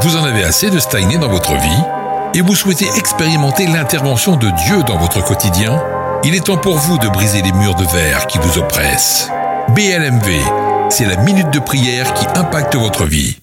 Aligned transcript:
Vous 0.00 0.16
en 0.16 0.24
avez 0.24 0.44
assez 0.44 0.70
de 0.70 0.78
stagner 0.78 1.18
dans 1.18 1.28
votre 1.28 1.54
vie 1.54 1.82
et 2.34 2.40
vous 2.40 2.54
souhaitez 2.54 2.86
expérimenter 2.96 3.66
l'intervention 3.66 4.36
de 4.36 4.48
Dieu 4.50 4.82
dans 4.84 4.96
votre 4.96 5.24
quotidien 5.24 5.82
Il 6.22 6.36
est 6.36 6.46
temps 6.46 6.56
pour 6.56 6.76
vous 6.76 6.98
de 6.98 7.08
briser 7.08 7.42
les 7.42 7.50
murs 7.52 7.74
de 7.74 7.84
verre 7.84 8.28
qui 8.28 8.38
vous 8.38 8.58
oppressent. 8.58 9.28
BLMV, 9.74 10.40
c'est 10.88 11.04
la 11.04 11.16
minute 11.16 11.50
de 11.50 11.58
prière 11.58 12.14
qui 12.14 12.26
impacte 12.38 12.76
votre 12.76 13.06
vie. 13.06 13.38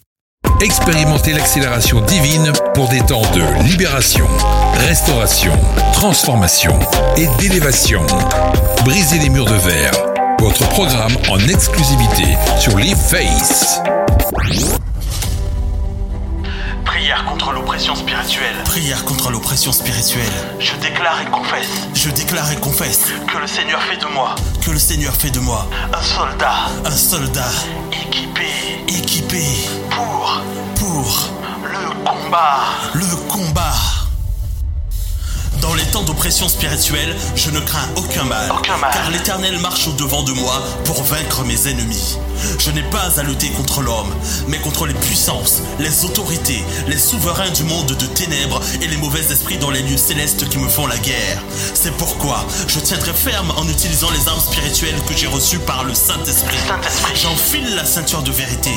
Expérimentez 0.62 1.34
l'accélération 1.34 2.00
divine 2.02 2.54
pour 2.74 2.88
des 2.88 3.02
temps 3.02 3.30
de 3.34 3.64
libération, 3.64 4.28
restauration, 4.88 5.52
transformation 5.92 6.80
et 7.18 7.28
d'élévation. 7.38 8.02
Brisez 8.86 9.20
les 9.20 9.30
murs 9.30 9.46
de 9.46 9.56
verre. 9.56 9.92
Votre 10.40 10.68
programme 10.70 11.18
en 11.30 11.40
exclusivité 11.40 12.38
sur 12.60 12.78
Live 12.78 12.98
Face. 12.98 13.82
Prière 17.06 17.26
contre 17.26 17.52
l'oppression 17.52 17.94
spirituelle. 17.94 18.56
Prière 18.64 19.06
contre 19.06 19.30
l'oppression 19.30 19.72
spirituelle. 19.72 20.26
Je 20.58 20.76
déclare 20.78 21.22
et 21.22 21.30
confesse 21.30 21.88
Je 21.94 22.10
déclare 22.10 22.52
et 22.52 22.56
confesse 22.56 23.12
que 23.32 23.38
le 23.38 23.46
Seigneur 23.46 23.80
fait 23.84 23.98
de 23.98 24.08
moi 24.08 24.34
que 24.66 24.72
le 24.72 24.80
Seigneur 24.80 25.14
fait 25.14 25.30
de 25.30 25.40
moi 25.40 25.68
un 25.94 26.02
soldat 26.02 26.56
un 26.84 26.90
soldat 26.90 27.52
équipé 27.92 28.35
spirituelle, 36.32 37.16
je 37.36 37.52
ne 37.52 37.60
crains 37.60 37.88
aucun 37.98 38.24
mal, 38.24 38.52
Aucun 38.52 38.78
mal. 38.78 38.92
car 38.92 39.12
l'Éternel 39.12 39.60
marche 39.60 39.88
au-devant 39.88 40.24
de 40.24 40.32
moi 40.32 40.64
pour 40.86 41.04
vaincre 41.04 41.44
mes 41.46 41.68
ennemis. 41.68 42.18
Je 42.58 42.72
n'ai 42.72 42.82
pas 42.84 43.20
à 43.20 43.24
lutter 43.24 43.50
contre 43.52 43.82
l'homme, 43.82 44.12
mais 44.48 44.58
contre 44.58 44.88
les 44.88 44.94
puissances, 44.96 45.62
les 45.80 46.04
autorités, 46.04 46.64
les 46.88 46.98
souverains 46.98 47.50
du 47.52 47.64
monde 47.64 47.88
de 47.96 48.06
ténèbres 48.08 48.60
et 48.82 48.88
les 48.88 48.98
mauvais 48.98 49.32
esprits 49.32 49.58
dans 49.58 49.70
les 49.70 49.82
lieux 49.84 49.98
célestes 49.98 50.50
qui 50.50 50.58
me 50.58 50.68
font 50.68 50.88
la 50.88 50.98
guerre. 50.98 51.42
C'est 51.74 51.96
pourquoi 51.96 52.44
je 52.68 52.80
tiendrai 52.80 53.14
ferme 53.14 53.52
en 53.58 53.68
utilisant 53.70 54.10
les 54.12 54.28
armes 54.28 54.40
spirituelles 54.42 55.00
que 55.08 55.16
j'ai 55.16 55.28
reçues 55.28 55.60
par 55.60 55.84
le 55.84 55.94
Saint-Esprit. 55.94 56.58
J'enfile 57.14 57.76
la 57.76 57.86
ceinture 57.86 58.24
de 58.24 58.32
vérité, 58.32 58.72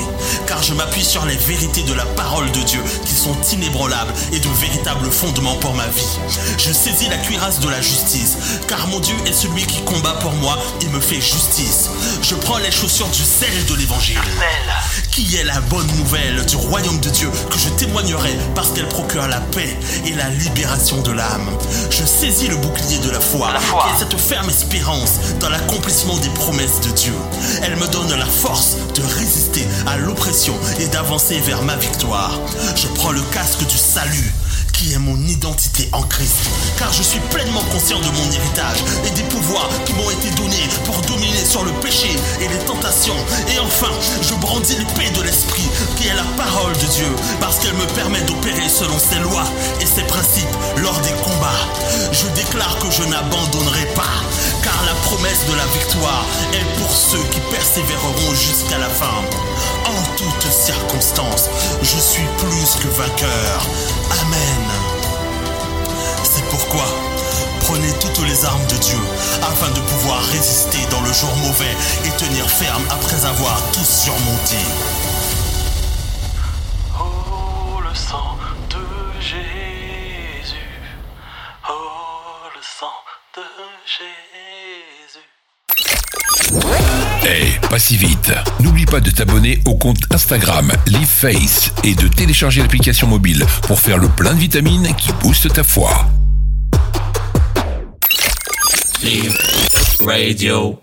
car 0.46 0.62
je 0.62 0.74
m'appuie 0.74 1.04
sur 1.04 1.24
les 1.24 1.36
vérités 1.36 1.82
de 1.82 1.94
la 1.94 2.04
parole 2.04 2.50
de 2.52 2.60
Dieu, 2.60 2.82
qui 3.06 3.14
sont 3.14 3.36
inébranlables 3.52 4.12
et 4.32 4.38
de 4.38 4.48
véritables 4.60 5.10
fondements 5.10 5.56
pour 5.56 5.74
ma 5.74 5.86
vie. 5.88 6.18
Je 6.58 6.72
saisis 6.72 7.08
la 7.08 7.16
de 7.38 7.68
la 7.68 7.80
justice, 7.80 8.36
car 8.66 8.88
mon 8.88 8.98
Dieu 8.98 9.14
est 9.26 9.32
celui 9.32 9.64
qui 9.64 9.80
combat 9.82 10.14
pour 10.14 10.32
moi 10.34 10.58
et 10.82 10.86
me 10.88 11.00
fait 11.00 11.20
justice. 11.20 11.88
Je 12.20 12.34
prends 12.34 12.58
les 12.58 12.70
chaussures 12.72 13.06
du 13.08 13.22
sel 13.22 13.64
de 13.66 13.74
l'évangile, 13.76 14.18
qui 15.12 15.36
est 15.36 15.44
la 15.44 15.60
bonne 15.62 15.86
nouvelle 15.96 16.44
du 16.46 16.56
royaume 16.56 16.98
de 16.98 17.08
Dieu, 17.10 17.30
que 17.48 17.56
je 17.58 17.68
témoignerai 17.70 18.36
parce 18.56 18.70
qu'elle 18.72 18.88
procure 18.88 19.26
la 19.28 19.40
paix 19.40 19.78
et 20.04 20.14
la 20.14 20.28
libération 20.30 21.00
de 21.02 21.12
l'âme. 21.12 21.48
Je 21.90 22.04
saisis 22.04 22.48
le 22.48 22.56
bouclier 22.56 22.98
de 22.98 23.10
la 23.10 23.20
foi, 23.20 23.52
La 23.52 23.60
foi. 23.60 23.86
qui 23.86 23.94
est 23.94 23.98
cette 24.08 24.20
ferme 24.20 24.50
espérance 24.50 25.12
dans 25.38 25.48
l'accomplissement 25.48 26.16
des 26.18 26.30
promesses 26.30 26.80
de 26.80 26.90
Dieu. 26.90 27.14
Elle 27.62 27.76
me 27.76 27.86
donne 27.86 28.12
la 28.18 28.26
force 28.26 28.76
de 28.96 29.02
résister 29.16 29.64
à 29.86 29.96
l'oppression 29.96 30.54
et 30.80 30.88
d'avancer 30.88 31.38
vers 31.40 31.62
ma 31.62 31.76
victoire. 31.76 32.32
Je 32.74 32.88
prends 32.88 33.12
le 33.12 33.22
casque 33.32 33.64
du 33.66 33.78
salut 33.78 34.32
qui 34.78 34.92
est 34.92 34.98
mon 34.98 35.18
identité 35.26 35.88
en 35.90 36.02
Christ, 36.02 36.38
car 36.78 36.92
je 36.92 37.02
suis 37.02 37.18
pleinement 37.30 37.64
conscient 37.72 37.98
de 37.98 38.06
mon 38.06 38.30
héritage 38.30 38.78
et 39.04 39.10
des 39.10 39.24
pouvoirs 39.24 39.68
qui 39.84 39.92
m'ont 39.94 40.08
été 40.10 40.30
donnés 40.36 40.68
pour 40.84 40.96
dominer 41.02 41.44
sur 41.44 41.64
le 41.64 41.72
péché 41.80 42.14
et 42.40 42.46
les 42.46 42.58
tentations. 42.64 43.16
Et 43.48 43.58
enfin, 43.58 43.90
je 44.22 44.34
brandis 44.34 44.76
l'épée 44.76 45.10
de 45.18 45.22
l'esprit, 45.22 45.66
qui 45.96 46.06
est 46.06 46.14
la 46.14 46.22
parole 46.36 46.72
de 46.74 46.86
Dieu, 46.94 47.10
parce 47.40 47.58
qu'elle 47.58 47.74
me 47.74 47.86
permet 47.96 48.20
d'opérer 48.22 48.68
selon 48.68 48.96
ses 49.00 49.18
lois 49.18 49.44
et 49.80 49.86
ses 49.86 50.04
principes 50.04 50.56
lors 50.76 50.98
des 51.00 51.14
combats. 51.24 51.66
Je 52.12 52.28
déclare 52.40 52.78
que 52.78 52.90
je 52.90 53.02
n'abandonnerai 53.02 53.86
pas, 53.96 54.22
car 54.62 54.78
la 54.86 54.94
promesse 55.10 55.44
de 55.50 55.56
la 55.56 55.66
victoire 55.74 56.24
est 56.52 56.78
pour 56.78 56.92
ceux 56.92 57.24
qui 57.32 57.40
persévéreront 57.50 58.34
jusqu'à 58.34 58.78
la 58.78 58.88
fin. 58.88 59.18
En 59.86 60.16
toutes 60.16 60.52
circonstances, 60.52 61.48
je 61.82 61.98
suis 61.98 62.28
plus 62.38 62.76
que 62.80 62.88
vainqueur. 62.88 63.66
Amen. 64.22 64.67
Pourquoi 66.70 66.84
prenez 67.60 67.92
toutes 67.98 68.26
les 68.26 68.44
armes 68.44 68.66
de 68.66 68.76
Dieu 68.76 68.98
afin 69.40 69.70
de 69.70 69.80
pouvoir 69.80 70.22
résister 70.24 70.78
dans 70.90 71.00
le 71.00 71.10
jour 71.14 71.34
mauvais 71.36 71.74
et 72.04 72.10
tenir 72.18 72.46
ferme 72.48 72.82
après 72.90 73.24
avoir 73.24 73.58
tout 73.72 73.84
surmonté. 73.84 74.56
Oh 77.00 77.80
le 77.80 77.94
sang 77.94 78.36
de 78.68 78.76
Jésus. 79.18 80.56
Oh 81.70 82.50
le 82.54 82.60
sang 82.62 82.92
de 83.34 83.42
Jésus. 83.86 85.24
Eh, 87.24 87.66
pas 87.68 87.78
si 87.78 87.96
vite. 87.96 88.32
N'oublie 88.60 88.84
pas 88.84 89.00
de 89.00 89.10
t'abonner 89.10 89.62
au 89.64 89.74
compte 89.74 90.02
Instagram 90.10 90.70
LiveFace 90.86 91.72
et 91.84 91.94
de 91.94 92.08
télécharger 92.08 92.60
l'application 92.60 93.06
mobile 93.06 93.46
pour 93.62 93.80
faire 93.80 93.96
le 93.96 94.08
plein 94.08 94.34
de 94.34 94.38
vitamines 94.40 94.94
qui 94.96 95.12
boostent 95.14 95.52
ta 95.54 95.64
foi. 95.64 96.06
Radio. 100.00 100.80